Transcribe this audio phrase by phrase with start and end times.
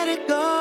[0.00, 0.59] let it go.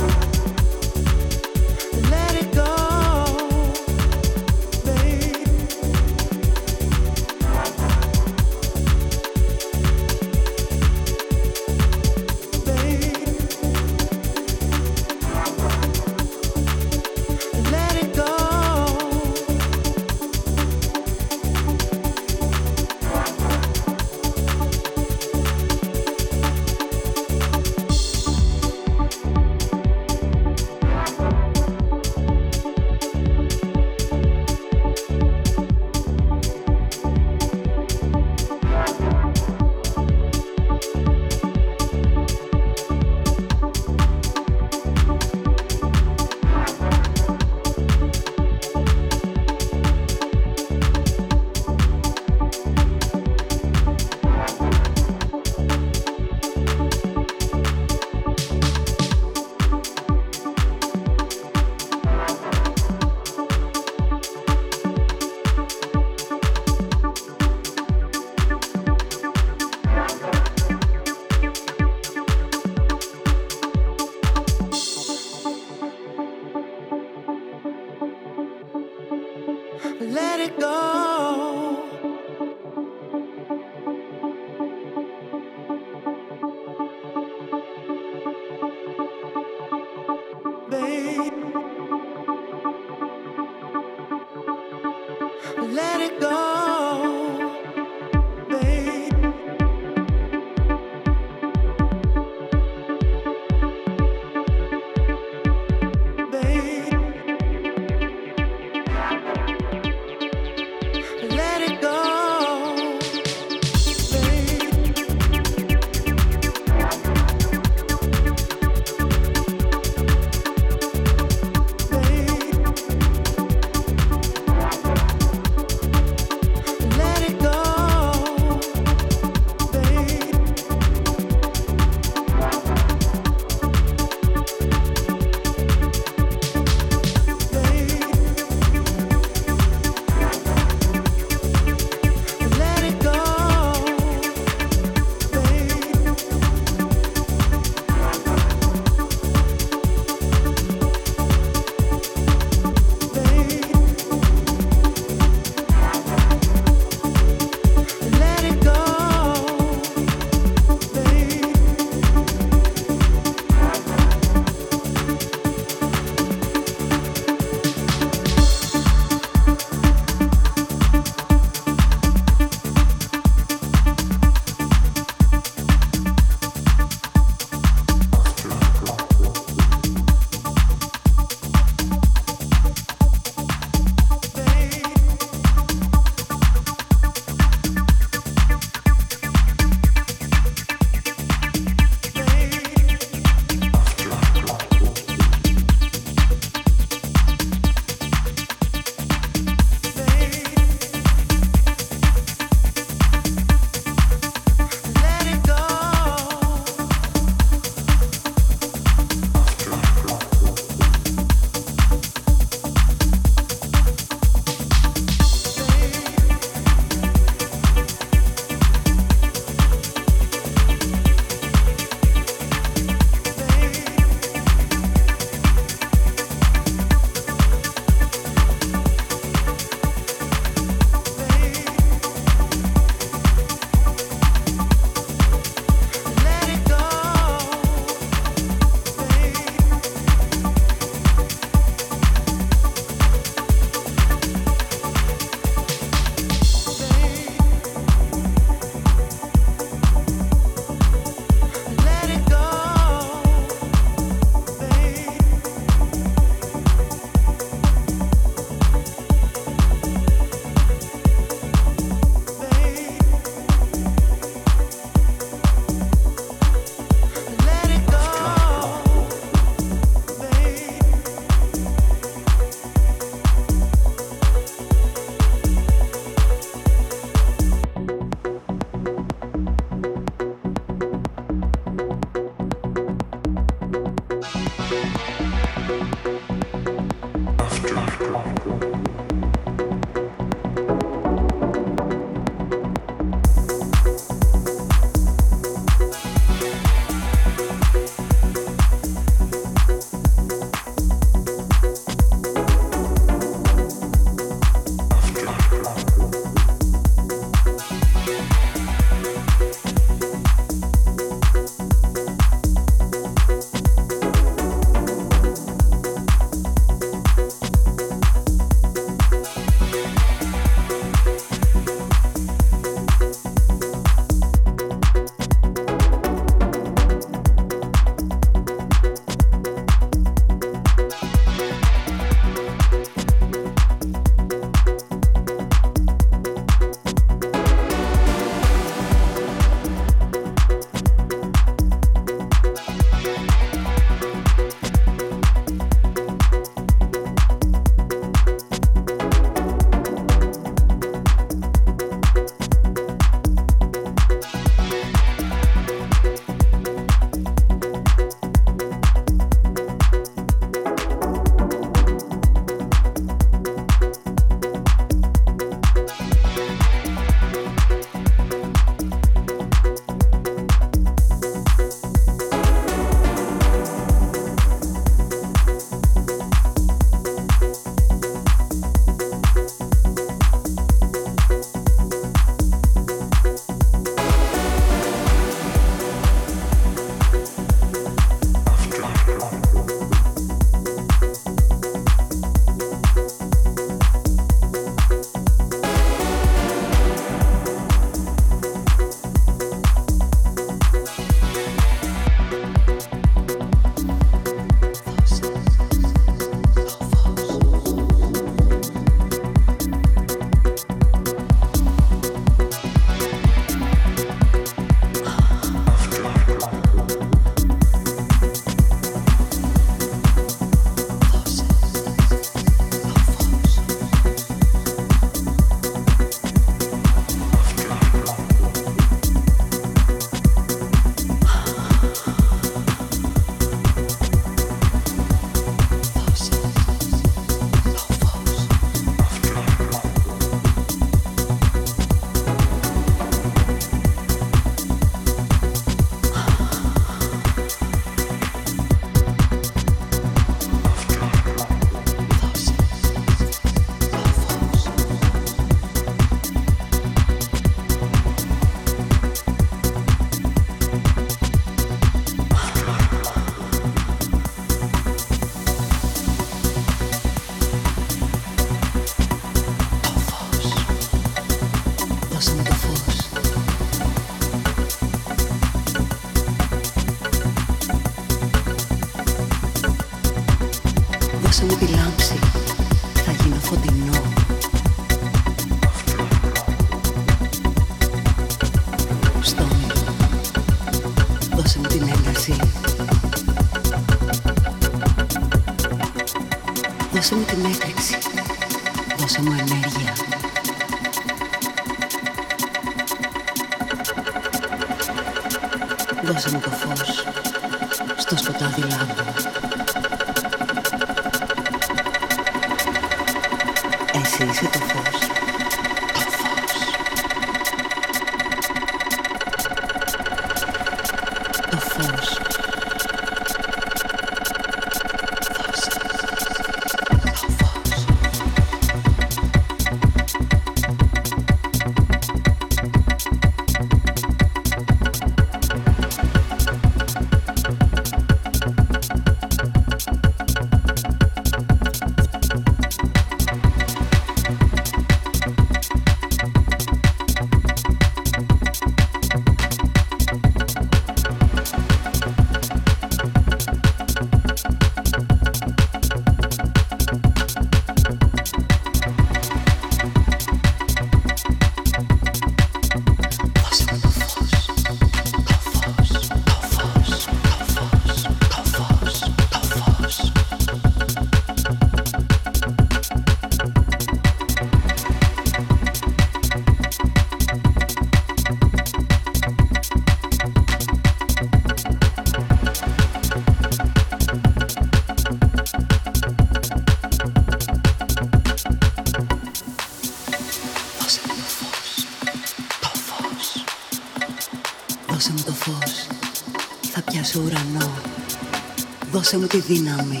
[599.52, 600.00] Δύναμη.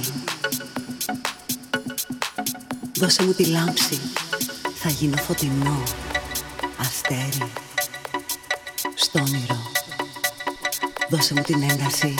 [2.94, 4.00] Δώσε μου τη λάμψη.
[4.74, 5.82] Θα γίνω φωτεινό.
[6.80, 7.52] Αστέρι.
[8.94, 9.62] Στο όνειρο.
[11.08, 12.14] Δώσε μου την ένταση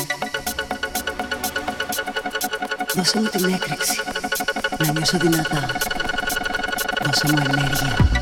[2.94, 4.00] Δώσε μου την έκρηξη.
[4.78, 5.70] Να νιώσω δυνατά.
[7.04, 8.21] Δώσε μου ενέργεια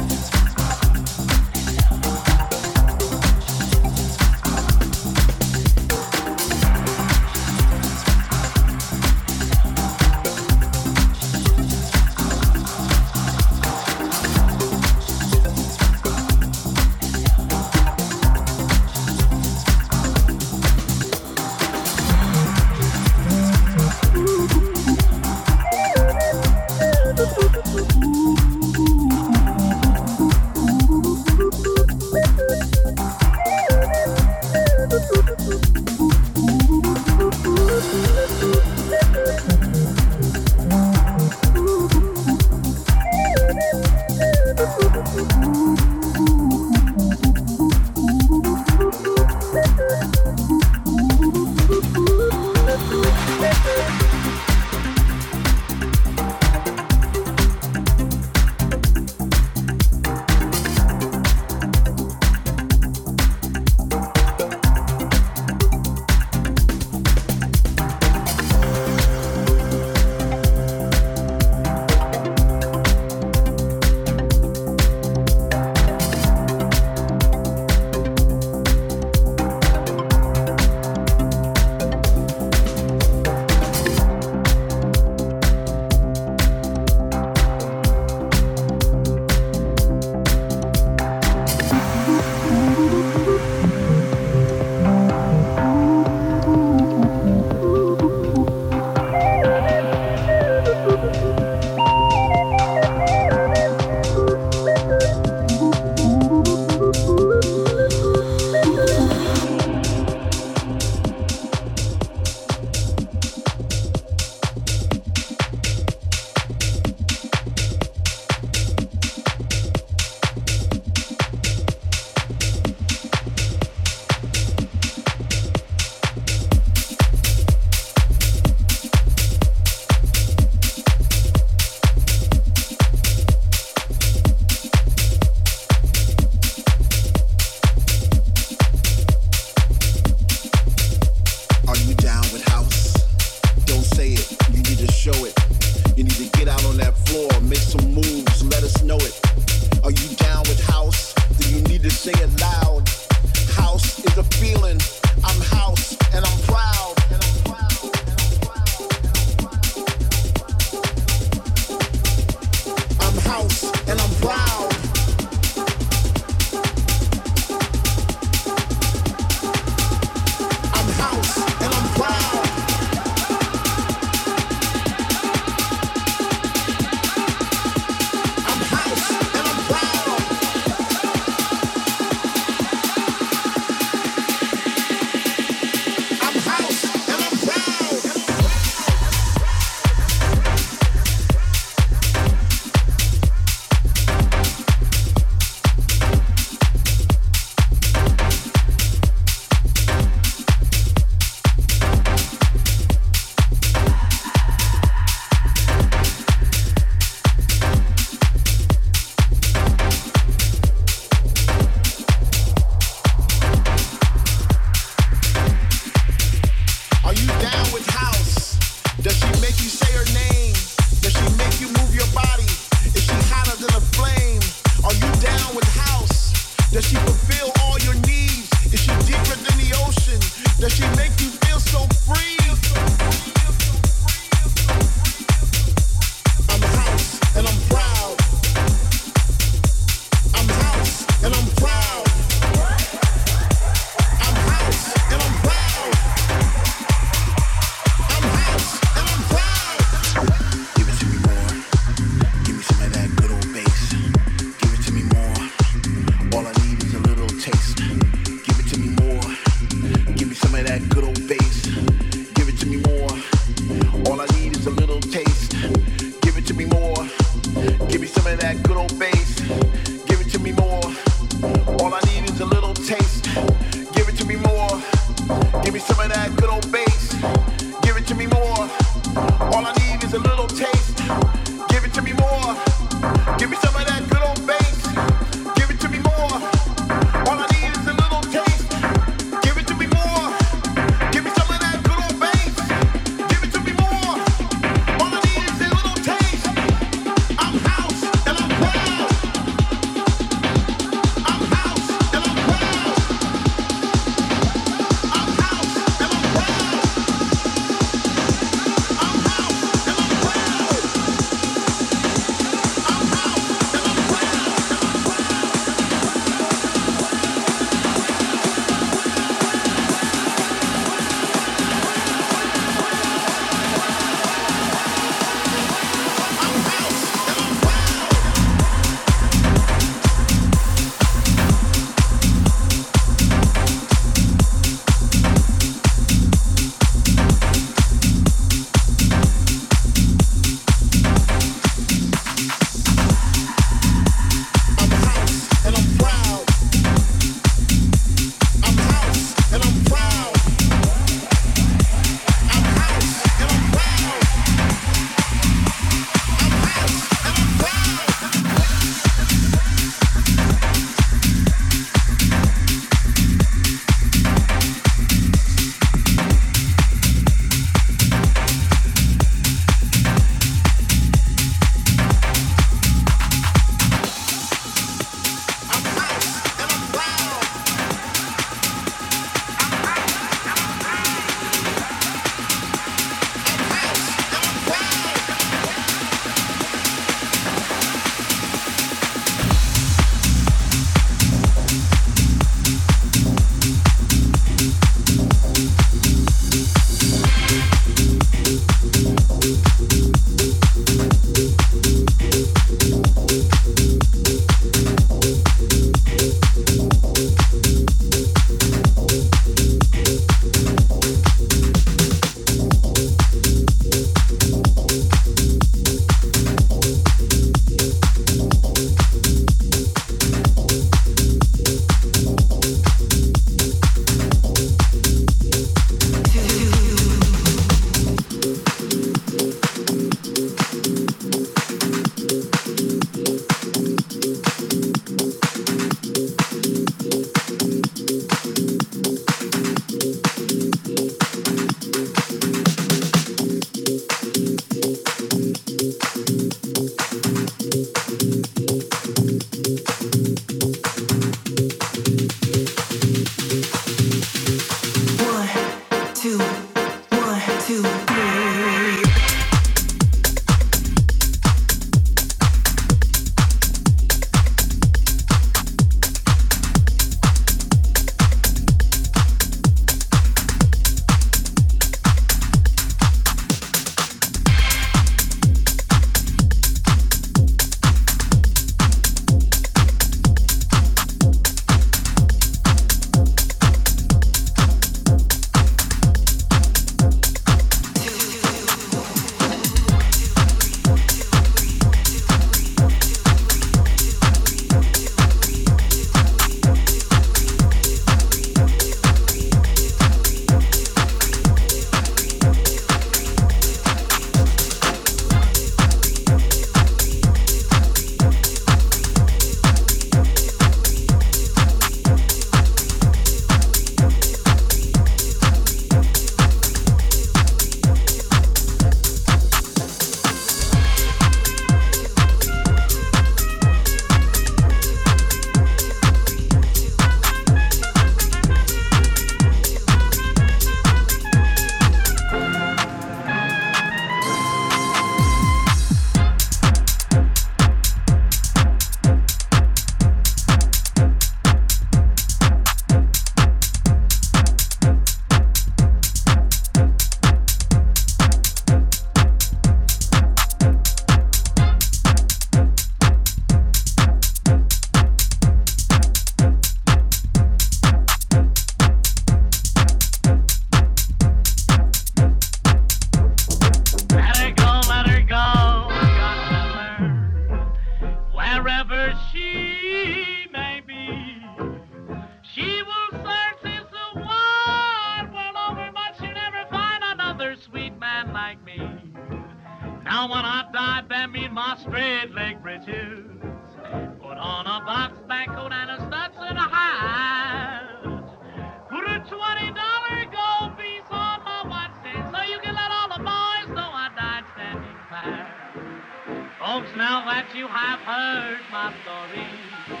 [596.71, 600.00] Folks, now that you have heard my story,